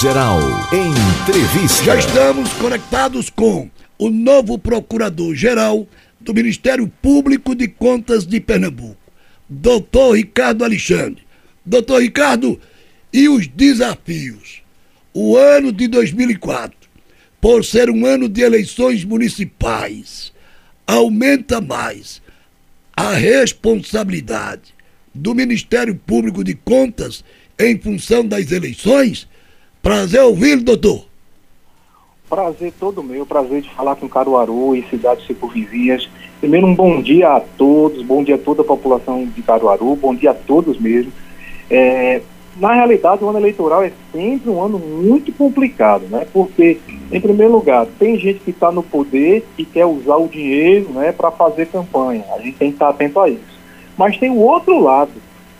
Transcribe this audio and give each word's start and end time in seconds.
Geral. 0.00 0.40
Entrevista. 0.72 1.84
Já 1.84 1.96
estamos 1.96 2.52
conectados 2.54 3.28
com 3.28 3.68
o 3.98 4.08
novo 4.08 4.58
Procurador-Geral 4.58 5.86
do 6.18 6.32
Ministério 6.32 6.90
Público 7.02 7.54
de 7.54 7.68
Contas 7.68 8.26
de 8.26 8.40
Pernambuco, 8.40 8.96
doutor 9.48 10.16
Ricardo 10.16 10.64
Alexandre. 10.64 11.22
Doutor 11.66 12.00
Ricardo, 12.00 12.58
e 13.12 13.28
os 13.28 13.46
desafios? 13.46 14.62
O 15.12 15.36
ano 15.36 15.70
de 15.70 15.86
2004, 15.86 16.74
por 17.40 17.62
ser 17.62 17.90
um 17.90 18.06
ano 18.06 18.26
de 18.28 18.40
eleições 18.40 19.04
municipais, 19.04 20.32
aumenta 20.86 21.60
mais 21.60 22.22
a 22.96 23.12
responsabilidade 23.12 24.74
do 25.14 25.34
Ministério 25.34 25.94
Público 25.94 26.42
de 26.42 26.54
Contas 26.54 27.22
em 27.58 27.78
função 27.78 28.26
das 28.26 28.50
eleições? 28.50 29.28
Prazer 29.88 30.20
ouvi-lo, 30.20 30.60
doutor. 30.60 31.06
Prazer 32.28 32.74
todo 32.78 33.02
meu, 33.02 33.24
prazer 33.24 33.62
de 33.62 33.70
falar 33.70 33.96
com 33.96 34.06
Caruaru 34.06 34.76
e 34.76 34.82
cidades 34.82 35.26
circunvizinhas. 35.26 36.10
Primeiro, 36.40 36.66
um 36.66 36.74
bom 36.74 37.00
dia 37.00 37.30
a 37.30 37.40
todos, 37.40 38.02
bom 38.02 38.22
dia 38.22 38.34
a 38.34 38.38
toda 38.38 38.60
a 38.60 38.66
população 38.66 39.24
de 39.24 39.40
Caruaru, 39.40 39.96
bom 39.96 40.14
dia 40.14 40.32
a 40.32 40.34
todos 40.34 40.78
mesmo. 40.78 41.10
É, 41.70 42.20
na 42.58 42.74
realidade, 42.74 43.24
o 43.24 43.30
ano 43.30 43.38
eleitoral 43.38 43.82
é 43.82 43.90
sempre 44.12 44.50
um 44.50 44.62
ano 44.62 44.78
muito 44.78 45.32
complicado, 45.32 46.02
né? 46.10 46.26
Porque, 46.34 46.76
em 47.10 47.18
primeiro 47.18 47.54
lugar, 47.54 47.86
tem 47.98 48.18
gente 48.18 48.40
que 48.40 48.50
está 48.50 48.70
no 48.70 48.82
poder 48.82 49.42
e 49.56 49.64
quer 49.64 49.86
usar 49.86 50.16
o 50.16 50.28
dinheiro 50.28 50.90
né, 50.90 51.12
para 51.12 51.30
fazer 51.30 51.64
campanha. 51.64 52.26
A 52.36 52.42
gente 52.42 52.58
tem 52.58 52.68
que 52.68 52.74
estar 52.74 52.90
atento 52.90 53.18
a 53.20 53.30
isso. 53.30 53.58
Mas 53.96 54.18
tem 54.18 54.28
o 54.28 54.40
outro 54.40 54.78
lado, 54.78 55.12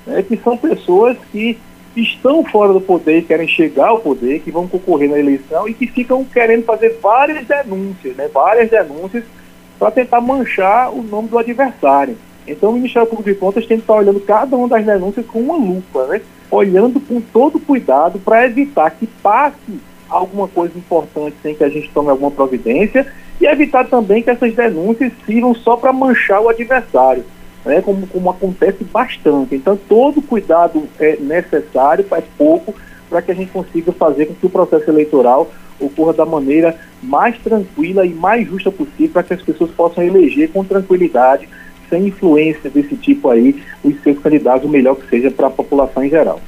né, 0.07 0.23
que 0.23 0.37
são 0.37 0.55
pessoas 0.55 1.17
que 1.33 1.57
estão 2.03 2.45
fora 2.45 2.73
do 2.73 2.81
poder, 2.81 3.25
querem 3.25 3.49
chegar 3.49 3.89
ao 3.89 4.01
poder, 4.01 4.41
que 4.41 4.51
vão 4.51 4.67
concorrer 4.67 5.11
na 5.11 5.19
eleição 5.19 5.69
e 5.69 5.75
que 5.75 5.87
ficam 5.87 6.25
querendo 6.25 6.65
fazer 6.65 6.99
várias 7.03 7.47
denúncias, 7.47 8.17
né, 8.17 8.29
várias 8.33 8.71
denúncias 8.71 9.25
para 9.79 9.91
tentar 9.91 10.21
manchar 10.21 10.93
o 10.93 11.03
nome 11.03 11.29
do 11.29 11.39
adversário. 11.39 12.17
Então 12.47 12.71
o 12.71 12.73
Ministério 12.73 13.09
Público 13.09 13.31
de 13.31 13.37
Contas 13.37 13.67
tem 13.67 13.77
que 13.77 13.83
estar 13.83 13.95
olhando 13.95 14.21
cada 14.21 14.57
uma 14.57 14.69
das 14.69 14.85
denúncias 14.85 15.27
com 15.27 15.41
uma 15.41 15.57
lupa, 15.57 16.07
né? 16.07 16.21
olhando 16.51 16.99
com 16.99 17.21
todo 17.21 17.61
cuidado 17.61 18.19
para 18.19 18.47
evitar 18.47 18.91
que 18.91 19.07
passe 19.07 19.81
alguma 20.09 20.49
coisa 20.49 20.77
importante 20.77 21.37
sem 21.43 21.55
que 21.55 21.63
a 21.63 21.69
gente 21.69 21.91
tome 21.91 22.09
alguma 22.09 22.31
providência 22.31 23.07
e 23.41 23.47
evitar 23.47 23.87
também 23.87 24.23
que 24.23 24.31
essas 24.31 24.55
denúncias 24.55 25.13
sirvam 25.27 25.55
só 25.55 25.77
para 25.77 25.93
manchar 25.93 26.41
o 26.41 26.49
adversário, 26.49 27.25
né? 27.69 27.83
como, 27.83 28.07
como 28.07 28.31
acontece 28.31 28.83
bastante. 28.85 29.55
Então 29.55 29.77
todo 29.77 30.23
cuidado 30.23 30.89
é 30.99 31.17
necessário, 31.21 32.05
faz 32.05 32.25
pouco, 32.37 32.75
para 33.09 33.23
que 33.23 33.31
a 33.31 33.35
gente 33.35 33.53
consiga 33.53 33.93
fazer 33.93 34.27
com 34.27 34.35
que 34.35 34.47
o 34.47 34.51
processo 34.51 34.91
eleitoral 34.91 35.51
ocorra 35.79 36.13
da 36.13 36.27
maneira 36.27 36.77
mais 37.03 37.39
tranquila 37.39 38.05
e 38.05 38.13
mais 38.13 38.49
justa 38.49 38.71
possível 38.73 39.11
para 39.13 39.23
que 39.23 39.35
as 39.35 39.43
pessoas 39.43 39.71
possam 39.71 40.03
eleger 40.03 40.51
com 40.51 40.65
tranquilidade 40.65 41.49
sem 41.89 42.09
influência 42.09 42.69
desse 42.69 42.97
tipo 42.97 43.31
aí, 43.31 43.63
os 43.83 43.95
seus 44.03 44.19
candidatos, 44.19 44.69
o 44.69 44.69
melhor 44.69 44.97
que 44.97 45.09
seja 45.09 45.31
para 45.31 45.47
a 45.47 45.51
população 45.51 46.05
em 46.05 46.11
geral. 46.11 46.41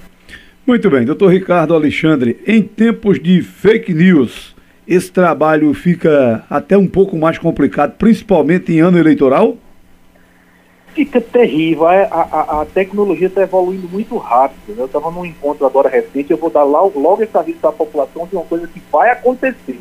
Muito 0.67 0.91
bem, 0.91 1.05
doutor 1.05 1.29
Ricardo 1.33 1.75
Alexandre, 1.75 2.39
em 2.47 2.63
tempos 2.63 3.19
de 3.19 3.41
fake 3.41 3.95
news, 3.95 4.55
esse 4.87 5.11
trabalho 5.11 5.73
fica 5.73 6.45
até 6.51 6.77
um 6.77 6.87
pouco 6.87 7.17
mais 7.17 7.39
complicado, 7.39 7.97
principalmente 7.97 8.73
em 8.73 8.81
ano 8.81 8.99
eleitoral? 8.99 9.57
Fica 10.95 11.21
terrível, 11.21 11.87
a, 11.87 12.03
a, 12.11 12.63
a 12.63 12.67
tecnologia 12.67 13.29
está 13.29 13.43
evoluindo 13.43 13.89
muito 13.89 14.17
rápido. 14.17 14.75
Né? 14.75 14.83
Eu 14.83 14.87
estava 14.87 15.11
num 15.11 15.25
encontro 15.25 15.65
agora 15.65 15.89
recente, 15.89 16.31
eu 16.31 16.37
vou 16.37 16.51
dar 16.51 16.65
logo, 16.65 16.99
logo 16.99 17.23
esse 17.23 17.37
aviso 17.37 17.59
a 17.63 17.73
população 17.73 18.27
de 18.27 18.35
uma 18.37 18.45
coisa 18.45 18.67
que 18.67 18.83
vai 18.91 19.11
acontecer. 19.11 19.81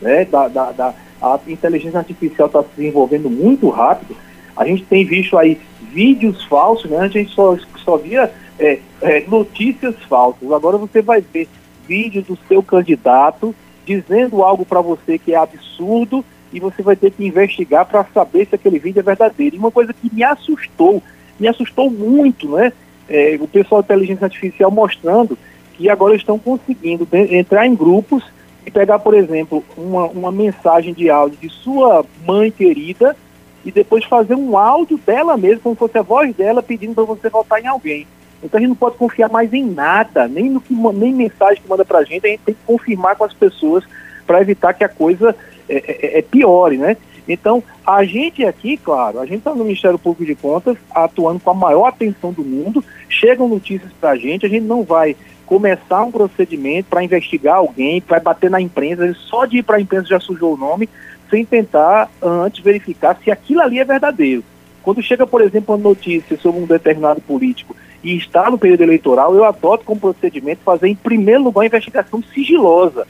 Né? 0.00 0.24
Da, 0.24 0.48
da, 0.48 0.72
da 0.72 0.94
a 1.20 1.38
inteligência 1.48 1.98
artificial 1.98 2.46
está 2.46 2.62
se 2.62 2.68
desenvolvendo 2.76 3.28
muito 3.28 3.68
rápido 3.68 4.16
a 4.58 4.64
gente 4.64 4.82
tem 4.84 5.04
visto 5.04 5.38
aí 5.38 5.56
vídeos 5.80 6.44
falsos, 6.44 6.90
né? 6.90 6.98
A 6.98 7.08
gente 7.08 7.32
só, 7.32 7.56
só 7.84 7.96
via 7.96 8.30
é, 8.58 8.80
é, 9.00 9.24
notícias 9.28 9.94
falsas. 10.08 10.50
Agora 10.50 10.76
você 10.76 11.00
vai 11.00 11.20
ver 11.20 11.48
vídeos 11.86 12.26
do 12.26 12.36
seu 12.48 12.60
candidato 12.60 13.54
dizendo 13.86 14.42
algo 14.42 14.66
para 14.66 14.80
você 14.80 15.16
que 15.16 15.32
é 15.32 15.36
absurdo 15.36 16.24
e 16.52 16.60
você 16.60 16.82
vai 16.82 16.96
ter 16.96 17.10
que 17.10 17.26
investigar 17.26 17.86
para 17.86 18.04
saber 18.14 18.46
se 18.46 18.54
aquele 18.54 18.78
vídeo 18.78 19.00
é 19.00 19.02
verdadeiro. 19.02 19.56
E 19.56 19.58
uma 19.58 19.70
coisa 19.70 19.92
que 19.92 20.12
me 20.12 20.22
assustou, 20.22 21.02
me 21.38 21.48
assustou 21.48 21.90
muito, 21.90 22.48
né? 22.48 22.72
É, 23.08 23.38
o 23.40 23.48
pessoal 23.48 23.82
da 23.82 23.94
inteligência 23.94 24.24
artificial 24.24 24.70
mostrando 24.70 25.38
que 25.74 25.88
agora 25.88 26.14
estão 26.14 26.38
conseguindo 26.38 27.08
entrar 27.12 27.66
em 27.66 27.74
grupos 27.74 28.22
e 28.66 28.70
pegar, 28.70 28.98
por 28.98 29.14
exemplo, 29.14 29.64
uma, 29.76 30.06
uma 30.06 30.32
mensagem 30.32 30.92
de 30.92 31.08
áudio 31.08 31.38
de 31.40 31.48
sua 31.48 32.04
mãe 32.26 32.50
querida 32.50 33.16
e 33.64 33.72
depois 33.72 34.04
fazer 34.04 34.34
um 34.34 34.58
áudio 34.58 34.98
dela 34.98 35.36
mesma, 35.36 35.60
como 35.62 35.74
se 35.74 35.78
fosse 35.78 35.98
a 35.98 36.02
voz 36.02 36.34
dela, 36.34 36.62
pedindo 36.62 36.94
para 36.94 37.04
você 37.04 37.28
votar 37.28 37.62
em 37.62 37.66
alguém. 37.66 38.06
Então 38.42 38.58
a 38.58 38.60
gente 38.60 38.68
não 38.68 38.76
pode 38.76 38.96
confiar 38.96 39.28
mais 39.28 39.52
em 39.52 39.64
nada, 39.64 40.28
nem 40.28 40.48
no 40.50 40.60
que 40.60 40.72
nem 40.74 41.14
mensagem 41.14 41.62
que 41.62 41.68
manda 41.68 41.84
para 41.84 41.98
a 41.98 42.04
gente, 42.04 42.26
a 42.26 42.30
gente 42.30 42.42
tem 42.44 42.54
que 42.54 42.60
confirmar 42.66 43.16
com 43.16 43.24
as 43.24 43.34
pessoas 43.34 43.84
para 44.26 44.40
evitar 44.40 44.74
que 44.74 44.84
a 44.84 44.88
coisa 44.88 45.34
é, 45.68 45.76
é, 45.76 46.06
é, 46.06 46.18
é, 46.18 46.22
piore, 46.22 46.76
né? 46.76 46.96
Então, 47.28 47.62
a 47.86 48.04
gente 48.04 48.44
aqui, 48.44 48.78
claro, 48.78 49.20
a 49.20 49.26
gente 49.26 49.38
está 49.38 49.54
no 49.54 49.64
Ministério 49.64 49.98
Público 49.98 50.24
de 50.24 50.34
Contas 50.34 50.78
atuando 50.94 51.40
com 51.40 51.50
a 51.50 51.54
maior 51.54 51.86
atenção 51.86 52.32
do 52.32 52.42
mundo, 52.42 52.82
chegam 53.08 53.48
notícias 53.48 53.92
para 54.00 54.10
a 54.10 54.16
gente, 54.16 54.46
a 54.46 54.48
gente 54.48 54.64
não 54.64 54.82
vai 54.82 55.14
começar 55.44 56.04
um 56.04 56.10
procedimento 56.10 56.88
para 56.88 57.04
investigar 57.04 57.56
alguém, 57.56 58.00
para 58.00 58.20
bater 58.20 58.50
na 58.50 58.60
imprensa, 58.60 59.14
só 59.14 59.44
de 59.44 59.58
ir 59.58 59.62
para 59.62 59.76
a 59.76 59.80
imprensa 59.80 60.08
já 60.08 60.20
sujou 60.20 60.54
o 60.54 60.56
nome, 60.56 60.88
sem 61.30 61.44
tentar 61.44 62.10
antes 62.22 62.62
verificar 62.62 63.18
se 63.22 63.30
aquilo 63.30 63.60
ali 63.60 63.78
é 63.78 63.84
verdadeiro. 63.84 64.42
Quando 64.82 65.02
chega, 65.02 65.26
por 65.26 65.42
exemplo, 65.42 65.74
uma 65.74 65.82
notícia 65.82 66.36
sobre 66.38 66.62
um 66.62 66.66
determinado 66.66 67.20
político 67.20 67.76
e 68.02 68.16
está 68.16 68.50
no 68.50 68.58
período 68.58 68.82
eleitoral, 68.82 69.34
eu 69.34 69.44
adoto 69.44 69.84
como 69.84 70.00
procedimento 70.00 70.62
fazer, 70.64 70.88
em 70.88 70.94
primeiro 70.94 71.42
lugar, 71.42 71.60
uma 71.60 71.66
investigação 71.66 72.22
sigilosa, 72.34 73.06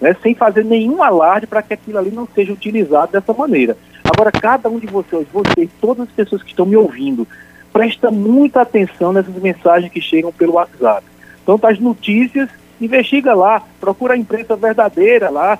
né, 0.00 0.16
sem 0.22 0.34
fazer 0.34 0.64
nenhum 0.64 1.02
alarde 1.02 1.46
para 1.46 1.62
que 1.62 1.74
aquilo 1.74 1.98
ali 1.98 2.10
não 2.10 2.26
seja 2.34 2.52
utilizado 2.52 3.12
dessa 3.12 3.32
maneira. 3.32 3.76
Agora, 4.04 4.32
cada 4.32 4.68
um 4.68 4.78
de 4.78 4.86
vocês, 4.86 5.26
vocês, 5.32 5.68
todas 5.80 6.08
as 6.08 6.14
pessoas 6.14 6.42
que 6.42 6.50
estão 6.50 6.66
me 6.66 6.76
ouvindo, 6.76 7.26
presta 7.72 8.10
muita 8.10 8.62
atenção 8.62 9.12
nessas 9.12 9.34
mensagens 9.36 9.92
que 9.92 10.00
chegam 10.00 10.32
pelo 10.32 10.54
WhatsApp. 10.54 11.04
Então, 11.42 11.58
tá 11.58 11.70
as 11.70 11.78
notícias, 11.78 12.48
investiga 12.80 13.34
lá, 13.34 13.62
procura 13.80 14.14
a 14.14 14.16
imprensa 14.16 14.56
verdadeira 14.56 15.30
lá, 15.30 15.58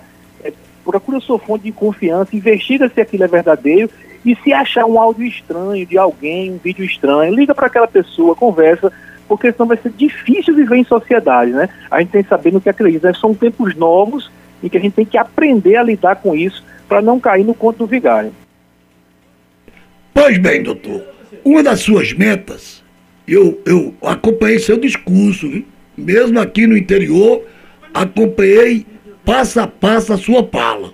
procura 0.85 1.19
a 1.19 1.21
sua 1.21 1.39
fonte 1.39 1.65
de 1.65 1.73
confiança, 1.73 2.35
investiga 2.35 2.89
se 2.89 3.01
aquilo 3.01 3.25
é 3.25 3.29
verdadeiro 3.29 3.91
e 4.25 4.37
se 4.37 4.53
achar 4.53 4.85
um 4.85 4.99
áudio 4.99 5.25
estranho 5.25 5.87
de 5.87 5.97
alguém, 5.97 6.53
um 6.53 6.59
vídeo 6.59 6.85
estranho, 6.85 7.35
liga 7.35 7.55
para 7.55 7.67
aquela 7.67 7.89
pessoa, 7.89 8.35
conversa, 8.35 8.93
porque 9.31 9.53
senão 9.53 9.69
vai 9.69 9.77
ser 9.77 9.93
difícil 9.93 10.57
viver 10.57 10.77
em 10.77 10.85
sociedade, 10.85 11.53
né? 11.53 11.69
A 11.89 12.01
gente 12.01 12.11
tem 12.11 12.23
que 12.25 12.29
saber 12.29 12.53
no 12.53 12.61
que 12.61 12.69
acredita. 12.69 13.15
São 13.15 13.33
tempos 13.33 13.77
novos 13.77 14.29
em 14.61 14.69
que 14.69 14.77
a 14.77 14.81
gente 14.81 14.95
tem 14.95 15.07
que 15.07 15.17
aprender 15.17 15.77
a 15.77 15.85
lidar 15.85 16.17
com 16.17 16.35
isso 16.35 16.65
para 16.89 17.01
não 17.01 17.21
cair 17.21 17.45
no 17.45 17.55
conto 17.55 17.79
do 17.79 17.87
vigário. 17.87 18.33
Pois 20.13 20.37
bem, 20.37 20.65
doutor, 20.65 21.01
uma 21.45 21.63
das 21.63 21.79
suas 21.79 22.13
metas, 22.13 22.83
eu, 23.27 23.63
eu 23.65 23.95
acompanhei 24.03 24.59
seu 24.59 24.77
discurso, 24.77 25.49
viu? 25.49 25.65
mesmo 25.97 26.41
aqui 26.41 26.67
no 26.67 26.77
interior, 26.77 27.45
acompanhei 27.95 28.85
passo 29.25 29.61
a 29.61 29.69
passo 29.69 30.13
a 30.13 30.19
sua 30.19 30.43
pala. 30.43 30.89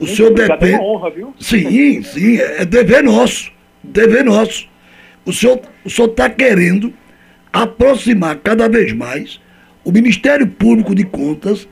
O 0.00 0.04
Muito 0.04 0.16
senhor 0.16 0.34
depende. 0.34 0.72
É 0.72 0.80
honra, 0.80 1.10
viu? 1.10 1.32
Sim, 1.38 2.02
sim, 2.02 2.38
é 2.38 2.64
dever 2.64 3.04
nosso. 3.04 3.52
Dever 3.84 4.24
nosso. 4.24 4.68
O 5.24 5.32
senhor 5.32 5.60
está 5.86 6.28
querendo 6.28 6.92
aproximar 7.62 8.36
cada 8.36 8.68
vez 8.68 8.92
mais 8.92 9.40
o 9.84 9.92
Ministério 9.92 10.46
Público 10.46 10.94
de 10.94 11.04
Contas 11.04 11.68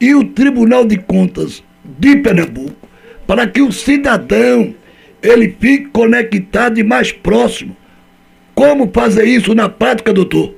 e 0.00 0.14
o 0.14 0.24
Tribunal 0.24 0.84
de 0.84 0.96
Contas 0.96 1.62
de 1.84 2.16
Pernambuco 2.16 2.88
para 3.26 3.46
que 3.46 3.62
o 3.62 3.70
cidadão 3.70 4.74
ele 5.22 5.54
fique 5.60 5.86
conectado 5.86 6.78
e 6.78 6.82
mais 6.82 7.12
próximo. 7.12 7.76
Como 8.54 8.90
fazer 8.92 9.24
isso 9.24 9.54
na 9.54 9.68
prática, 9.68 10.12
doutor? 10.12 10.54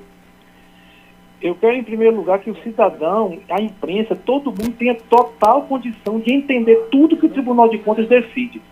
eu 1.42 1.56
quero, 1.56 1.74
em 1.74 1.82
primeiro 1.82 2.14
lugar, 2.16 2.38
que 2.38 2.50
o 2.50 2.56
cidadão, 2.62 3.38
a 3.50 3.60
imprensa, 3.60 4.14
todo 4.14 4.50
mundo 4.50 4.76
tenha 4.78 4.94
total 4.94 5.62
condição 5.62 6.20
de 6.20 6.32
entender 6.32 6.86
tudo 6.90 7.16
que 7.16 7.26
o 7.26 7.30
Tribunal 7.30 7.68
de 7.68 7.78
Contas 7.78 8.08
decide. 8.08 8.62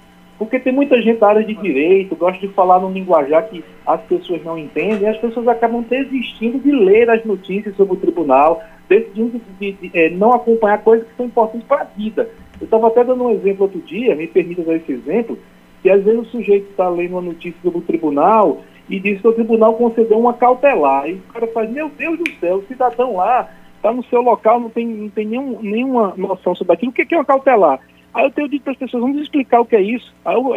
Porque 0.41 0.59
tem 0.59 0.73
muita 0.73 1.03
gente 1.03 1.21
da 1.21 1.29
área 1.29 1.45
de 1.45 1.53
direito, 1.53 2.17
gosta 2.17 2.41
de 2.41 2.51
falar 2.55 2.81
num 2.81 2.91
linguajar 2.91 3.47
que 3.51 3.63
as 3.87 4.01
pessoas 4.05 4.43
não 4.43 4.57
entendem, 4.57 5.03
e 5.03 5.07
as 5.07 5.19
pessoas 5.19 5.47
acabam 5.47 5.83
desistindo 5.83 6.59
de 6.59 6.73
ler 6.73 7.11
as 7.11 7.23
notícias 7.27 7.77
sobre 7.77 7.93
o 7.93 7.97
tribunal, 7.99 8.63
decidindo 8.89 9.39
de, 9.61 9.73
de, 9.73 9.91
de 9.91 9.91
é, 9.93 10.09
não 10.09 10.33
acompanhar 10.33 10.83
coisas 10.83 11.07
que 11.07 11.15
são 11.15 11.27
importantes 11.27 11.69
para 11.69 11.83
a 11.83 11.85
vida. 11.85 12.31
Eu 12.59 12.65
estava 12.65 12.87
até 12.87 13.05
dando 13.05 13.23
um 13.23 13.31
exemplo 13.33 13.65
outro 13.65 13.83
dia, 13.83 14.17
me 14.17 14.27
permita 14.27 14.63
dar 14.63 14.77
esse 14.77 14.91
exemplo, 14.91 15.39
que 15.83 15.91
às 15.91 16.03
vezes 16.03 16.21
o 16.21 16.31
sujeito 16.31 16.71
está 16.71 16.89
lendo 16.89 17.13
uma 17.13 17.21
notícia 17.21 17.61
sobre 17.63 17.81
o 17.81 17.83
tribunal 17.83 18.63
e 18.89 18.99
diz 18.99 19.21
que 19.21 19.29
o 19.29 19.35
tribunal 19.35 19.75
concedeu 19.75 20.19
uma 20.19 20.33
cautelar. 20.33 21.07
E 21.07 21.17
o 21.17 21.33
cara 21.35 21.49
faz, 21.49 21.69
meu 21.69 21.91
Deus 21.91 22.19
do 22.19 22.31
céu, 22.41 22.57
o 22.57 22.67
cidadão 22.67 23.17
lá 23.17 23.47
está 23.77 23.93
no 23.93 24.03
seu 24.05 24.23
local, 24.23 24.59
não 24.59 24.71
tem, 24.71 24.87
não 24.87 25.11
tem 25.11 25.27
nenhum, 25.27 25.61
nenhuma 25.61 26.15
noção 26.17 26.55
sobre 26.55 26.73
aquilo. 26.73 26.93
O 26.93 26.95
que 26.95 27.15
é 27.15 27.19
uma 27.19 27.27
cautelar? 27.27 27.79
Aí 28.13 28.25
eu 28.25 28.31
tenho 28.31 28.49
dito 28.49 28.63
para 28.63 28.73
as 28.73 28.79
pessoas, 28.79 29.03
vamos 29.03 29.23
explicar 29.23 29.61
o 29.61 29.65
que 29.65 29.77
é 29.77 29.81
isso. 29.81 30.13
Aí 30.25 30.35
eu, 30.35 30.55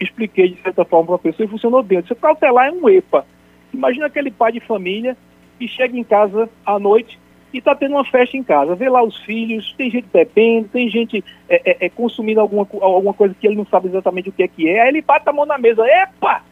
expliquei 0.00 0.48
de 0.48 0.62
certa 0.62 0.84
forma 0.84 1.06
para 1.06 1.14
a 1.16 1.18
pessoa 1.18 1.46
e 1.46 1.50
funcionou 1.50 1.82
bem. 1.82 2.02
Eu 2.08 2.16
cautelar 2.16 2.68
é 2.68 2.72
um 2.72 2.88
EPA. 2.88 3.24
Imagina 3.72 4.06
aquele 4.06 4.30
pai 4.30 4.52
de 4.52 4.60
família 4.60 5.16
que 5.58 5.68
chega 5.68 5.96
em 5.96 6.04
casa 6.04 6.48
à 6.66 6.78
noite 6.78 7.18
e 7.52 7.58
está 7.58 7.74
tendo 7.74 7.92
uma 7.92 8.04
festa 8.04 8.36
em 8.36 8.42
casa. 8.42 8.74
Vê 8.74 8.88
lá 8.88 9.02
os 9.02 9.16
filhos, 9.18 9.72
tem 9.76 9.90
gente 9.90 10.08
bebendo, 10.12 10.68
tem 10.68 10.88
gente 10.88 11.24
é, 11.48 11.70
é, 11.70 11.86
é, 11.86 11.88
consumindo 11.88 12.40
alguma, 12.40 12.66
alguma 12.80 13.14
coisa 13.14 13.34
que 13.34 13.46
ele 13.46 13.56
não 13.56 13.66
sabe 13.66 13.88
exatamente 13.88 14.28
o 14.28 14.32
que 14.32 14.42
é 14.42 14.48
que 14.48 14.68
é. 14.68 14.82
Aí 14.82 14.88
ele 14.88 15.02
bate 15.02 15.28
a 15.28 15.32
mão 15.32 15.46
na 15.46 15.58
mesa, 15.58 15.84
epa! 15.86 16.42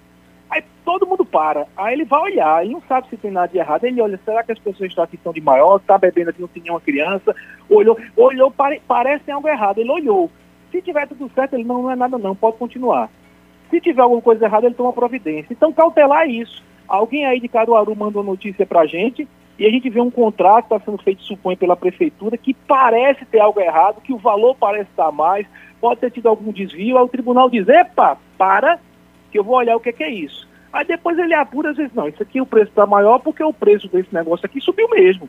Para. 1.27 1.67
Aí 1.77 1.95
ele 1.95 2.05
vai 2.05 2.21
olhar, 2.21 2.65
ele 2.65 2.75
não 2.75 2.83
sabe 2.89 3.09
se 3.09 3.17
tem 3.17 3.31
nada 3.31 3.49
de 3.49 3.59
errado. 3.59 3.85
Ele 3.85 4.01
olha, 4.01 4.19
será 4.25 4.43
que 4.43 4.53
as 4.53 4.59
pessoas 4.59 4.91
estão 4.91 5.05
aqui 5.05 5.17
estão 5.17 5.33
de 5.33 5.41
maior? 5.41 5.77
Está 5.77 5.99
bebendo 5.99 6.31
aqui, 6.31 6.41
não 6.41 6.49
tem 6.49 6.63
nenhuma 6.63 6.81
criança? 6.81 7.35
Olhou, 7.69 7.99
olhou, 8.17 8.51
pare, 8.51 8.81
parece 8.87 9.31
algo 9.31 9.49
errado. 9.49 9.79
Ele 9.79 9.91
olhou. 9.91 10.31
Se 10.71 10.81
tiver 10.81 11.07
tudo 11.07 11.31
certo, 11.35 11.55
ele 11.55 11.65
não, 11.65 11.83
não 11.83 11.91
é 11.91 11.97
nada 11.97 12.19
não, 12.19 12.35
pode 12.35 12.57
continuar. 12.57 13.11
Se 13.71 13.81
tiver 13.81 14.03
alguma 14.03 14.23
coisa 14.23 14.45
errada, 14.45 14.67
ele 14.67 14.75
toma 14.75 14.93
providência. 14.93 15.53
Então, 15.53 15.73
cautelar 15.73 16.29
isso. 16.29 16.63
Alguém 16.89 17.27
aí 17.27 17.41
de 17.41 17.49
Caruaru 17.49 17.97
mandou 17.97 18.23
notícia 18.23 18.65
pra 18.65 18.87
gente 18.87 19.27
e 19.59 19.67
a 19.67 19.71
gente 19.71 19.89
vê 19.89 20.01
um 20.01 20.11
contrato 20.11 20.69
que 20.69 20.75
está 20.75 20.85
sendo 20.85 21.03
feito, 21.03 21.23
supõe, 21.23 21.57
pela 21.57 21.77
prefeitura, 21.77 22.37
que 22.37 22.53
parece 22.53 23.25
ter 23.25 23.41
algo 23.41 23.61
errado, 23.61 24.03
que 24.03 24.13
o 24.13 24.19
valor 24.19 24.55
parece 24.55 24.91
estar 24.91 25.11
mais, 25.11 25.47
pode 25.81 26.01
ter 26.01 26.11
tido 26.11 26.29
algum 26.29 26.53
desvio, 26.53 26.99
aí 26.99 27.05
o 27.05 27.09
tribunal 27.09 27.49
diz, 27.49 27.67
epa, 27.69 28.19
para, 28.37 28.79
que 29.33 29.39
eu 29.39 29.45
vou 29.45 29.57
olhar 29.57 29.77
o 29.77 29.81
que, 29.81 29.93
que 29.93 30.05
é 30.05 30.11
isso. 30.11 30.47
Aí 30.77 30.85
depois 30.85 31.19
ele 31.19 31.33
apura, 31.33 31.71
às 31.71 31.77
vezes, 31.79 31.95
não, 31.95 32.07
isso 32.07 32.23
aqui 32.23 32.39
o 32.39 32.45
preço 32.45 32.69
está 32.69 32.85
maior 32.85 33.19
porque 33.19 33.43
o 33.43 33.51
preço 33.51 33.89
desse 33.89 34.15
negócio 34.15 34.45
aqui 34.45 34.61
subiu 34.61 34.87
mesmo. 34.91 35.27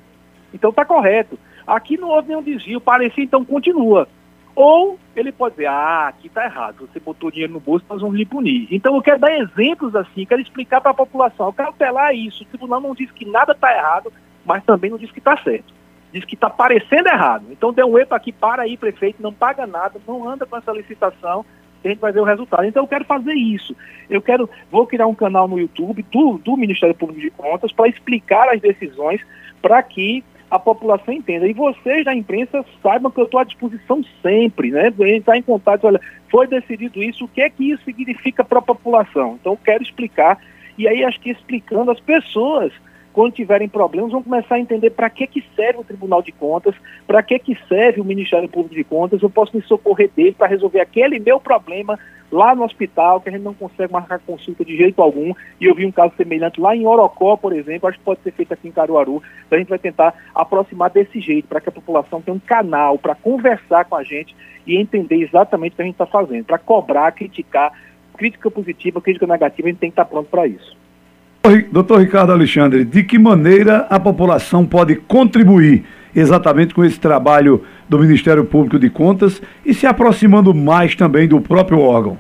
Então 0.54 0.72
está 0.72 0.84
correto. 0.84 1.40
Aqui 1.66 1.98
não 1.98 2.10
houve 2.10 2.28
nenhum 2.28 2.44
desvio, 2.44 2.82
parecia, 2.82 3.24
então 3.24 3.46
continua. 3.46 4.10
Ou 4.54 5.00
ele 5.16 5.32
pode 5.32 5.56
dizer, 5.56 5.68
ah, 5.68 6.10
aqui 6.10 6.28
está 6.28 6.44
errado, 6.44 6.90
você 6.92 7.00
botou 7.00 7.32
dinheiro 7.32 7.54
no 7.54 7.62
bolso, 7.62 7.86
nós 7.90 8.02
vamos 8.02 8.18
lhe 8.18 8.26
punir. 8.26 8.68
Então 8.70 8.94
eu 8.94 9.02
quero 9.02 9.20
dar 9.20 9.40
exemplos 9.40 9.96
assim, 9.96 10.26
quero 10.26 10.42
explicar 10.42 10.82
para 10.82 10.92
a 10.92 10.96
população, 10.96 11.54
cautelar 11.54 12.14
isso. 12.14 12.44
O 12.44 12.48
tribunal 12.48 12.82
não 12.82 12.94
diz 12.94 13.10
que 13.12 13.24
nada 13.24 13.54
está 13.54 13.74
errado, 13.74 14.12
mas 14.46 14.66
também 14.66 14.92
não 14.92 14.98
diz 14.98 15.12
que 15.12 15.20
está 15.20 15.38
certo. 15.38 15.74
Diz 16.12 16.26
que 16.26 16.36
está 16.36 16.50
parecendo 16.50 17.08
errado. 17.08 17.46
Então 17.52 17.72
dê 17.72 17.86
um 17.86 17.98
EPA 17.98 18.18
aqui, 18.18 18.34
para 18.34 18.64
aí, 18.64 18.76
prefeito, 18.76 19.24
não 19.24 19.32
paga 19.32 19.66
nada, 19.66 19.98
não 20.06 20.28
anda 20.28 20.46
com 20.46 20.58
essa 20.58 20.74
licitação, 20.74 21.46
a 21.88 21.92
gente 21.92 22.00
vai 22.00 22.12
ver 22.12 22.22
o 22.22 22.26
resultado. 22.26 22.66
Então 22.66 22.84
eu 22.84 22.88
quero 22.88 23.06
fazer 23.06 23.34
isso. 23.34 23.76
Eu 24.10 24.22
quero, 24.22 24.50
vou 24.72 24.86
criar 24.86 25.08
um 25.08 25.16
canal 25.16 25.48
no 25.48 25.60
YouTube 25.60 26.06
do, 26.12 26.38
do 26.38 26.58
Ministério 26.58 26.96
Público 26.96 27.22
de 27.22 27.32
Contas 27.32 27.72
para 27.72 27.88
explicar 27.88 28.50
as 28.50 28.62
decisões 28.62 29.22
para 29.62 29.82
que 29.84 30.24
a 30.50 30.58
população 30.58 31.14
entenda. 31.14 31.48
E 31.48 31.54
vocês 31.54 32.06
da 32.06 32.16
imprensa 32.16 32.64
saibam 32.82 33.12
que 33.12 33.20
eu 33.20 33.26
estou 33.26 33.40
à 33.40 33.44
disposição 33.44 34.02
sempre, 34.22 34.72
né? 34.72 34.94
Entrar 35.14 35.38
em 35.38 35.42
contato, 35.42 35.86
olha, 35.86 36.00
foi 36.30 36.48
decidido 36.48 37.04
isso, 37.04 37.26
o 37.26 37.28
que 37.28 37.42
é 37.42 37.50
que 37.50 37.72
isso 37.72 37.84
significa 37.84 38.44
para 38.44 38.60
a 38.60 38.62
população? 38.62 39.38
Então 39.40 39.54
eu 39.54 39.60
quero 39.64 39.84
explicar, 39.84 40.40
e 40.78 40.88
aí 40.88 41.04
acho 41.04 41.20
que 41.20 41.32
explicando 41.32 41.92
as 41.92 42.00
pessoas 42.00 42.72
quando 43.18 43.34
tiverem 43.34 43.68
problemas, 43.68 44.12
vão 44.12 44.22
começar 44.22 44.54
a 44.54 44.60
entender 44.60 44.92
para 44.92 45.10
que, 45.10 45.26
que 45.26 45.44
serve 45.56 45.80
o 45.80 45.84
Tribunal 45.84 46.22
de 46.22 46.32
Contas, 46.32 46.76
para 47.08 47.24
que, 47.24 47.40
que 47.40 47.58
serve 47.68 48.00
o 48.00 48.06
Ministério 48.06 48.48
Público 48.48 48.76
de 48.76 48.84
Contas, 48.84 49.24
eu 49.24 49.30
posso 49.32 49.58
me 49.58 49.64
socorrer 49.64 50.12
dele 50.16 50.36
para 50.38 50.46
resolver 50.46 50.80
aquele 50.80 51.18
meu 51.18 51.40
problema 51.40 51.98
lá 52.32 52.54
no 52.54 52.64
hospital, 52.64 53.20
que 53.20 53.30
a 53.30 53.32
gente 53.32 53.42
não 53.42 53.56
consegue 53.56 53.92
marcar 53.92 54.20
consulta 54.20 54.64
de 54.64 54.78
jeito 54.78 55.02
algum, 55.02 55.34
e 55.60 55.66
eu 55.66 55.74
vi 55.74 55.84
um 55.84 55.92
caso 55.92 56.14
semelhante 56.16 56.62
lá 56.62 56.76
em 56.76 56.86
Orocó, 56.86 57.36
por 57.36 57.54
exemplo, 57.54 57.90
acho 57.90 57.98
que 57.98 58.06
pode 58.06 58.22
ser 58.22 58.34
feito 58.34 58.54
aqui 58.54 58.68
em 58.68 58.72
Caruaru, 58.72 59.24
então 59.48 59.56
a 59.56 59.58
gente 59.58 59.70
vai 59.70 59.80
tentar 59.80 60.14
aproximar 60.36 60.92
desse 60.92 61.20
jeito, 61.20 61.48
para 61.48 61.60
que 61.60 61.70
a 61.70 61.72
população 61.72 62.22
tenha 62.22 62.38
um 62.38 62.40
canal 62.40 63.00
para 63.00 63.16
conversar 63.16 63.86
com 63.86 63.96
a 63.96 64.04
gente 64.04 64.36
e 64.68 64.78
entender 64.78 65.24
exatamente 65.24 65.74
o 65.74 65.76
que 65.78 65.82
a 65.82 65.86
gente 65.86 65.96
está 65.96 66.06
fazendo, 66.06 66.46
para 66.46 66.60
cobrar, 66.60 67.12
criticar, 67.14 67.74
crítica 68.16 68.52
positiva, 68.52 69.02
crítica 69.02 69.26
negativa, 69.26 69.70
a 69.70 69.72
gente 69.72 69.80
tem 69.80 69.90
que 69.90 69.94
estar 69.94 70.06
tá 70.06 70.12
pronto 70.12 70.30
para 70.30 70.46
isso. 70.46 70.78
Doutor 71.72 72.00
Ricardo 72.00 72.34
Alexandre, 72.34 72.84
de 72.84 73.04
que 73.04 73.18
maneira 73.18 73.88
a 73.90 73.98
população 74.00 74.66
pode 74.66 74.96
contribuir 74.96 75.86
exatamente 76.14 76.74
com 76.74 76.84
esse 76.84 77.00
trabalho 77.00 77.64
do 77.88 77.98
Ministério 78.00 78.44
Público 78.44 78.78
de 78.78 78.90
Contas 78.90 79.42
e 79.66 79.74
se 79.74 79.86
aproximando 79.86 80.54
mais 80.54 80.96
também 80.96 81.28
do 81.28 81.40
próprio 81.40 81.80
órgão? 81.80 82.18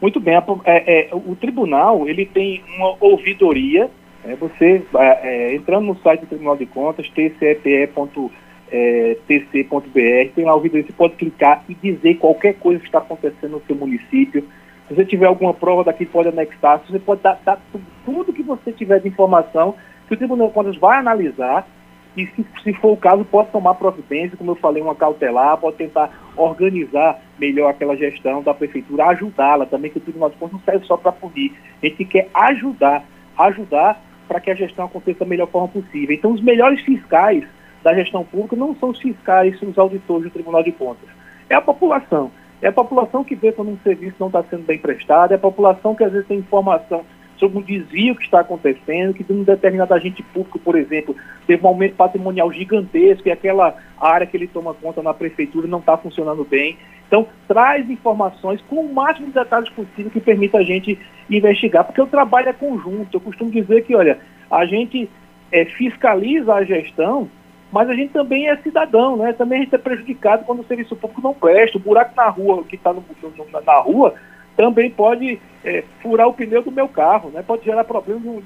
Muito 0.00 0.20
bem, 0.20 0.34
é, 0.34 0.42
é, 0.64 1.08
o 1.12 1.34
tribunal 1.34 2.08
ele 2.08 2.24
tem 2.24 2.62
uma 2.76 2.96
ouvidoria, 3.00 3.90
é, 4.24 4.36
você 4.36 4.82
é, 4.96 5.54
entrando 5.54 5.86
no 5.86 5.96
site 5.96 6.20
do 6.20 6.26
Tribunal 6.28 6.56
de 6.56 6.66
Contas, 6.66 7.08
tcepe.tc.br, 7.10 8.30
é, 8.70 10.30
tem 10.34 10.44
lá 10.44 10.54
ouvidoria, 10.54 10.86
você 10.86 10.92
pode 10.92 11.14
clicar 11.14 11.64
e 11.68 11.74
dizer 11.74 12.14
qualquer 12.14 12.54
coisa 12.54 12.78
que 12.78 12.86
está 12.86 12.98
acontecendo 12.98 13.50
no 13.50 13.62
seu 13.66 13.74
município, 13.74 14.44
se 14.88 14.94
você 14.94 15.04
tiver 15.04 15.26
alguma 15.26 15.52
prova 15.52 15.84
daqui, 15.84 16.06
pode 16.06 16.28
anexar. 16.28 16.80
Você 16.88 16.98
pode 16.98 17.20
dar, 17.20 17.38
dar 17.44 17.60
tudo 18.04 18.32
que 18.32 18.42
você 18.42 18.72
tiver 18.72 19.00
de 19.00 19.08
informação 19.08 19.74
que 20.06 20.14
o 20.14 20.16
Tribunal 20.16 20.48
de 20.48 20.54
Contas 20.54 20.76
vai 20.76 20.98
analisar 20.98 21.66
e, 22.16 22.26
se, 22.26 22.46
se, 22.64 22.72
for 22.72 22.92
o 22.92 22.96
caso, 22.96 23.24
pode 23.24 23.50
tomar 23.50 23.74
providência, 23.74 24.36
como 24.36 24.52
eu 24.52 24.56
falei, 24.56 24.82
uma 24.82 24.94
cautelar, 24.94 25.58
pode 25.58 25.76
tentar 25.76 26.10
organizar 26.36 27.20
melhor 27.38 27.70
aquela 27.70 27.96
gestão 27.96 28.42
da 28.42 28.54
prefeitura, 28.54 29.06
ajudá-la 29.06 29.66
também, 29.66 29.90
que 29.90 29.98
o 29.98 30.00
Tribunal 30.00 30.30
de 30.30 30.36
Contas 30.36 30.54
não 30.54 30.64
serve 30.64 30.86
só 30.86 30.96
para 30.96 31.12
punir. 31.12 31.52
A 31.82 31.86
gente 31.86 32.04
quer 32.06 32.28
ajudar, 32.32 33.04
ajudar 33.36 34.00
para 34.26 34.40
que 34.40 34.50
a 34.50 34.54
gestão 34.54 34.86
aconteça 34.86 35.20
da 35.20 35.26
melhor 35.26 35.48
forma 35.48 35.68
possível. 35.68 36.14
Então, 36.14 36.32
os 36.32 36.40
melhores 36.40 36.80
fiscais 36.80 37.44
da 37.84 37.94
gestão 37.94 38.24
pública 38.24 38.56
não 38.56 38.74
são 38.76 38.88
os 38.88 39.00
fiscais, 39.00 39.60
os 39.62 39.78
auditores 39.78 40.24
do 40.24 40.30
Tribunal 40.30 40.62
de 40.62 40.72
Contas. 40.72 41.08
É 41.48 41.54
a 41.54 41.60
população. 41.60 42.30
É 42.60 42.68
a 42.68 42.72
população 42.72 43.22
que 43.22 43.34
vê 43.34 43.52
quando 43.52 43.70
um 43.70 43.78
serviço 43.78 44.16
não 44.18 44.26
está 44.28 44.42
sendo 44.44 44.64
bem 44.64 44.78
prestado, 44.78 45.32
é 45.32 45.34
a 45.36 45.38
população 45.38 45.94
que 45.94 46.04
às 46.04 46.12
vezes 46.12 46.26
tem 46.26 46.38
informação 46.38 47.04
sobre 47.38 47.58
um 47.58 47.62
desvio 47.62 48.16
que 48.16 48.24
está 48.24 48.40
acontecendo, 48.40 49.14
que 49.14 49.22
de 49.22 49.32
um 49.32 49.44
determinado 49.44 49.94
agente 49.94 50.22
público, 50.22 50.58
por 50.58 50.76
exemplo, 50.76 51.14
teve 51.46 51.64
um 51.64 51.68
aumento 51.68 51.94
patrimonial 51.94 52.52
gigantesco 52.52 53.28
e 53.28 53.30
aquela 53.30 53.76
área 53.98 54.26
que 54.26 54.36
ele 54.36 54.48
toma 54.48 54.74
conta 54.74 55.02
na 55.02 55.14
prefeitura 55.14 55.68
não 55.68 55.78
está 55.78 55.96
funcionando 55.96 56.44
bem. 56.44 56.76
Então, 57.06 57.26
traz 57.46 57.88
informações 57.88 58.60
com 58.62 58.76
o 58.76 58.92
máximo 58.92 59.28
de 59.28 59.34
detalhes 59.34 59.70
possível 59.70 60.10
que 60.10 60.20
permita 60.20 60.58
a 60.58 60.62
gente 60.62 60.98
investigar, 61.30 61.84
porque 61.84 62.02
o 62.02 62.06
trabalho 62.06 62.48
é 62.48 62.52
conjunto. 62.52 63.16
Eu 63.16 63.20
costumo 63.20 63.50
dizer 63.50 63.84
que, 63.84 63.94
olha, 63.94 64.18
a 64.50 64.66
gente 64.66 65.08
é, 65.50 65.64
fiscaliza 65.64 66.52
a 66.52 66.64
gestão, 66.64 67.30
mas 67.70 67.88
a 67.88 67.94
gente 67.94 68.12
também 68.12 68.48
é 68.48 68.56
cidadão, 68.58 69.16
né? 69.16 69.32
Também 69.32 69.60
a 69.60 69.62
gente 69.62 69.74
é 69.74 69.78
prejudicado 69.78 70.44
quando 70.44 70.60
o 70.60 70.64
serviço 70.64 70.96
público 70.96 71.22
não 71.22 71.34
presta. 71.34 71.76
O 71.76 71.80
buraco 71.80 72.16
na 72.16 72.28
rua, 72.28 72.64
que 72.64 72.76
está 72.76 72.92
na 72.92 73.78
rua, 73.80 74.14
também 74.56 74.90
pode 74.90 75.38
é, 75.64 75.84
furar 76.00 76.28
o 76.28 76.32
pneu 76.32 76.62
do 76.62 76.72
meu 76.72 76.88
carro, 76.88 77.30
né? 77.30 77.42
Pode 77.46 77.64
gerar 77.64 77.84
problemas 77.84 78.42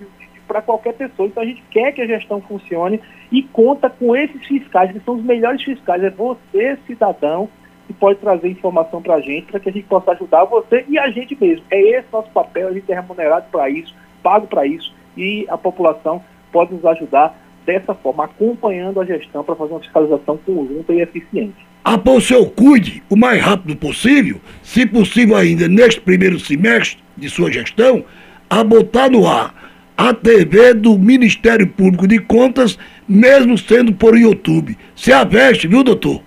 para 0.46 0.60
qualquer 0.60 0.94
pessoa. 0.94 1.28
Então 1.28 1.42
a 1.42 1.46
gente 1.46 1.62
quer 1.70 1.92
que 1.92 2.02
a 2.02 2.06
gestão 2.06 2.40
funcione 2.40 3.00
e 3.30 3.42
conta 3.42 3.88
com 3.88 4.14
esses 4.14 4.44
fiscais, 4.46 4.92
que 4.92 5.00
são 5.00 5.14
os 5.14 5.24
melhores 5.24 5.62
fiscais. 5.62 6.02
É 6.02 6.10
você, 6.10 6.76
cidadão, 6.86 7.48
que 7.86 7.92
pode 7.92 8.18
trazer 8.18 8.48
informação 8.50 9.00
para 9.00 9.14
a 9.14 9.20
gente, 9.20 9.46
para 9.46 9.60
que 9.60 9.68
a 9.68 9.72
gente 9.72 9.86
possa 9.86 10.12
ajudar 10.12 10.44
você 10.44 10.84
e 10.88 10.98
a 10.98 11.08
gente 11.10 11.36
mesmo. 11.40 11.64
É 11.70 11.80
esse 11.80 12.08
nosso 12.12 12.30
papel, 12.30 12.68
a 12.68 12.72
gente 12.72 12.90
é 12.90 12.94
remunerado 12.94 13.46
para 13.52 13.70
isso, 13.70 13.94
pago 14.22 14.46
para 14.46 14.66
isso, 14.66 14.92
e 15.16 15.46
a 15.48 15.56
população 15.56 16.22
pode 16.50 16.74
nos 16.74 16.84
ajudar 16.84 17.34
dessa 17.66 17.94
forma, 17.94 18.24
acompanhando 18.24 19.00
a 19.00 19.04
gestão 19.04 19.42
para 19.42 19.54
fazer 19.54 19.72
uma 19.72 19.80
fiscalização 19.80 20.38
conjunta 20.38 20.92
e 20.92 21.00
eficiente. 21.00 21.54
Após 21.84 22.24
seu 22.24 22.46
cuide 22.46 23.02
o 23.10 23.16
mais 23.16 23.42
rápido 23.42 23.76
possível, 23.76 24.40
se 24.62 24.86
possível 24.86 25.36
ainda 25.36 25.66
neste 25.68 26.00
primeiro 26.00 26.38
semestre 26.38 27.02
de 27.16 27.28
sua 27.28 27.50
gestão, 27.50 28.04
a 28.48 28.62
botar 28.62 29.10
no 29.10 29.26
ar 29.26 29.54
a 29.96 30.14
TV 30.14 30.74
do 30.74 30.98
Ministério 30.98 31.66
Público 31.66 32.06
de 32.06 32.18
Contas, 32.18 32.78
mesmo 33.08 33.58
sendo 33.58 33.92
por 33.92 34.16
YouTube. 34.16 34.76
Se 34.94 35.12
aveste, 35.12 35.68
viu, 35.68 35.82
doutor? 35.82 36.22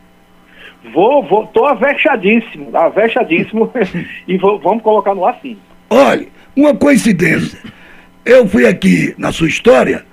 Vou, 0.94 1.24
vou, 1.28 1.48
tô 1.48 1.66
avexadíssimo, 1.66 2.70
avexadíssimo, 2.76 3.72
e 4.28 4.38
vou, 4.38 4.60
vamos 4.60 4.84
colocar 4.84 5.16
no 5.16 5.26
ar 5.26 5.38
sim. 5.42 5.58
Olha, 5.90 6.28
uma 6.56 6.76
coincidência. 6.76 7.60
Eu 8.26 8.48
fui 8.48 8.66
aqui 8.66 9.14
na 9.18 9.32
sua 9.32 9.48
história 9.48 10.06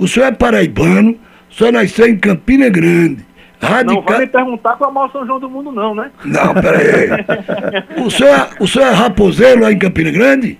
o 0.00 0.08
senhor 0.08 0.26
é 0.26 0.32
paraibano, 0.32 1.16
o 1.50 1.54
senhor 1.54 1.72
nasceu 1.72 2.06
em 2.06 2.16
Campina 2.16 2.68
Grande. 2.70 3.24
Radical... 3.60 3.96
Não 3.96 4.02
vai 4.02 4.20
me 4.20 4.26
perguntar 4.26 4.76
qual 4.76 4.88
é 4.88 4.90
o 4.90 4.94
maior 4.94 5.12
São 5.12 5.26
João 5.26 5.38
do 5.38 5.50
mundo, 5.50 5.70
não, 5.70 5.94
né? 5.94 6.10
Não, 6.24 6.54
peraí. 6.54 7.10
o, 8.02 8.10
senhor, 8.10 8.34
é, 8.34 8.48
o 8.58 8.66
senhor 8.66 8.86
é 8.86 8.92
raposeiro 8.92 9.60
lá 9.60 9.70
em 9.70 9.78
Campina 9.78 10.10
Grande? 10.10 10.58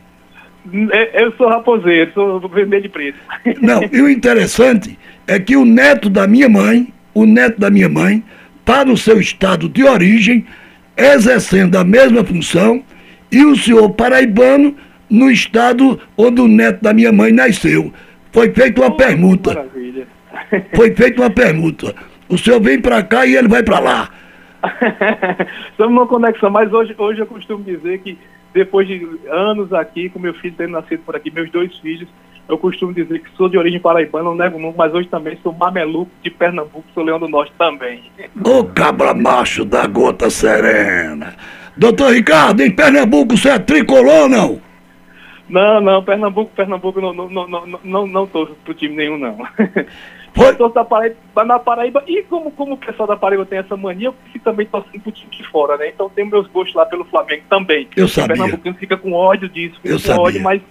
É, 0.92 1.24
eu 1.24 1.32
sou 1.32 1.48
raposeiro, 1.48 2.12
sou 2.12 2.40
vermelho 2.50 2.82
de 2.82 2.88
preto. 2.90 3.18
Não, 3.62 3.80
e 3.90 4.02
o 4.02 4.10
interessante 4.10 4.98
é 5.26 5.40
que 5.40 5.56
o 5.56 5.64
neto 5.64 6.10
da 6.10 6.26
minha 6.26 6.50
mãe, 6.50 6.92
o 7.14 7.24
neto 7.24 7.58
da 7.58 7.70
minha 7.70 7.88
mãe, 7.88 8.22
está 8.60 8.84
no 8.84 8.96
seu 8.96 9.18
estado 9.18 9.70
de 9.70 9.82
origem, 9.82 10.44
exercendo 10.94 11.76
a 11.76 11.82
mesma 11.82 12.22
função, 12.22 12.84
e 13.32 13.42
o 13.44 13.56
senhor 13.56 13.88
paraibano 13.90 14.76
no 15.08 15.30
estado 15.30 15.98
onde 16.16 16.42
o 16.42 16.46
neto 16.46 16.82
da 16.82 16.92
minha 16.92 17.10
mãe 17.10 17.32
nasceu. 17.32 17.90
Foi 18.32 18.52
feita 18.52 18.80
uma 18.80 18.90
oh. 18.90 19.54
Maravilha. 19.54 20.06
foi 20.74 20.94
feita 20.94 21.20
uma 21.20 21.30
permuta. 21.30 21.94
O 22.28 22.38
senhor 22.38 22.60
vem 22.60 22.80
para 22.80 23.02
cá 23.02 23.26
e 23.26 23.34
ele 23.34 23.48
vai 23.48 23.62
para 23.62 23.78
lá. 23.78 24.08
Estamos 25.70 25.94
numa 25.94 26.06
conexão, 26.06 26.50
mas 26.50 26.72
hoje, 26.72 26.94
hoje 26.96 27.20
eu 27.20 27.26
costumo 27.26 27.64
dizer 27.64 27.98
que 27.98 28.16
depois 28.52 28.86
de 28.86 29.06
anos 29.28 29.72
aqui, 29.72 30.08
com 30.08 30.18
meu 30.18 30.34
filho 30.34 30.54
tendo 30.56 30.72
nascido 30.72 31.00
por 31.00 31.16
aqui, 31.16 31.30
meus 31.30 31.50
dois 31.50 31.76
filhos, 31.78 32.08
eu 32.48 32.58
costumo 32.58 32.92
dizer 32.92 33.20
que 33.20 33.30
sou 33.36 33.48
de 33.48 33.56
origem 33.56 33.80
paraibana, 33.80 34.24
não 34.24 34.34
nego 34.34 34.58
nunca, 34.58 34.78
mas 34.78 34.92
hoje 34.92 35.08
também 35.08 35.38
sou 35.42 35.52
mameluco 35.52 36.10
de 36.22 36.30
Pernambuco, 36.30 36.84
sou 36.92 37.04
Leão 37.04 37.18
do 37.18 37.28
Norte 37.28 37.52
também. 37.56 38.02
Ô 38.44 38.64
cabra 38.64 39.14
macho 39.14 39.64
da 39.64 39.86
gota 39.86 40.28
serena. 40.28 41.34
Doutor 41.76 42.12
Ricardo, 42.12 42.60
em 42.60 42.70
Pernambuco 42.70 43.36
você 43.36 43.50
é 43.50 43.58
tricolor 43.58 44.28
não? 44.28 44.60
Não, 45.50 45.80
não, 45.80 46.02
Pernambuco, 46.02 46.52
Pernambuco 46.54 47.00
não, 47.00 47.12
não, 47.12 47.28
não, 47.28 47.48
não, 47.48 47.80
não, 47.84 48.06
não 48.06 48.26
torço 48.26 48.54
pro 48.64 48.72
time 48.72 48.94
nenhum, 48.96 49.18
não. 49.18 49.36
Foi? 50.32 50.50
Eu 50.50 50.56
torço 50.56 50.74
da 50.76 50.84
Paraíba, 50.84 51.16
na 51.44 51.58
Paraíba, 51.58 52.04
e 52.06 52.22
como, 52.22 52.52
como 52.52 52.74
o 52.74 52.76
pessoal 52.78 53.08
da 53.08 53.16
Paraíba 53.16 53.44
tem 53.44 53.58
essa 53.58 53.76
mania, 53.76 54.08
eu 54.08 54.14
fico 54.32 54.44
também 54.44 54.64
torcendo 54.66 55.00
pro 55.02 55.10
time 55.10 55.30
de 55.30 55.44
fora, 55.48 55.76
né? 55.76 55.88
Então 55.88 56.08
tenho 56.08 56.30
meus 56.30 56.46
gostos 56.46 56.74
lá 56.74 56.86
pelo 56.86 57.04
Flamengo 57.04 57.42
também. 57.50 57.88
Eu 57.96 58.06
sabia. 58.06 58.36
O 58.36 58.38
Pernambucano 58.38 58.76
fica 58.76 58.96
com 58.96 59.12
ódio 59.12 59.48
disso, 59.48 59.74
fica 59.82 59.88
Eu 59.88 59.94
com 59.94 59.98
sabia. 59.98 60.22
ódio, 60.22 60.42
mas 60.42 60.62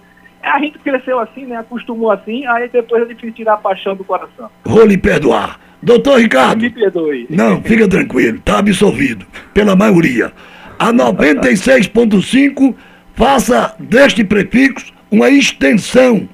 a 0.42 0.58
gente 0.58 0.78
cresceu 0.78 1.18
assim, 1.20 1.44
né? 1.44 1.56
Acostumou 1.58 2.10
assim, 2.10 2.46
aí 2.46 2.70
depois 2.70 3.02
é 3.02 3.06
difícil 3.06 3.32
tirar 3.34 3.52
a 3.54 3.58
paixão 3.58 3.94
do 3.94 4.02
coração. 4.02 4.50
Vou 4.64 4.86
lhe 4.86 4.96
perdoar. 4.96 5.60
Doutor 5.82 6.18
Ricardo, 6.20 6.62
Me 6.62 6.70
perdoe. 6.70 7.26
não, 7.28 7.62
fica 7.62 7.86
tranquilo, 7.86 8.40
tá 8.40 8.58
absolvido, 8.58 9.26
pela 9.52 9.76
maioria. 9.76 10.32
A 10.78 10.90
96.5 10.92 12.74
faça 13.14 13.74
deste 13.78 14.24
prefixo 14.24 14.92
uma 15.10 15.28
extensão, 15.28 16.26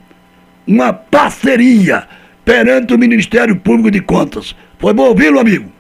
uma 0.66 0.92
parceria 0.92 2.06
perante 2.45 2.95
o 2.95 2.99
Ministério 2.99 3.56
Público 3.56 3.90
de 3.90 4.00
Contas. 4.00 4.54
Foi 4.78 4.92
bom 4.92 5.09
ouvi-lo, 5.09 5.40
amigo? 5.40 5.73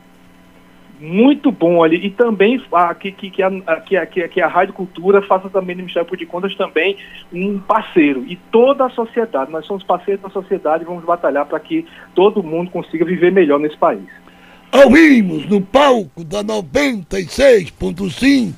Muito 0.98 1.52
bom 1.52 1.84
ali. 1.84 2.06
E 2.06 2.10
também 2.10 2.58
ah, 2.72 2.94
que, 2.94 3.12
que, 3.12 3.28
que, 3.30 3.42
a, 3.42 3.50
que, 3.84 3.96
a, 3.96 4.06
que, 4.06 4.22
a- 4.22 4.28
que 4.28 4.40
a 4.40 4.48
Rádio 4.48 4.72
Cultura 4.72 5.20
faça 5.22 5.48
também 5.50 5.76
no 5.76 5.82
Ministério 5.82 6.06
Público 6.08 6.24
de 6.24 6.30
Contas 6.30 6.54
também 6.56 6.96
um 7.32 7.58
parceiro. 7.58 8.24
E 8.26 8.36
toda 8.50 8.86
a 8.86 8.90
sociedade, 8.90 9.52
nós 9.52 9.66
somos 9.66 9.84
parceiros 9.84 10.22
da 10.22 10.30
sociedade 10.30 10.84
e 10.84 10.86
vamos 10.86 11.04
batalhar 11.04 11.44
para 11.44 11.60
que 11.60 11.84
todo 12.14 12.42
mundo 12.42 12.70
consiga 12.70 13.04
viver 13.04 13.30
melhor 13.30 13.60
nesse 13.60 13.76
país. 13.76 14.00
Ouvimos 14.72 15.46
no 15.48 15.60
palco 15.60 16.24
da 16.24 16.42
96.5 16.42 18.54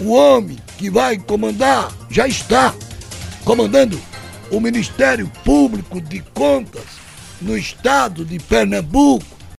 o 0.00 0.12
homem 0.12 0.58
que 0.76 0.90
vai 0.90 1.18
comandar, 1.18 1.92
já 2.10 2.26
está 2.26 2.74
comandando 3.44 4.00
o 4.50 4.60
Ministério 4.60 5.30
Público 5.44 6.00
de 6.00 6.20
Contas 6.34 6.84
no 7.40 7.56
estado 7.56 8.24
de 8.24 8.38
Pernambuco, 8.38 9.33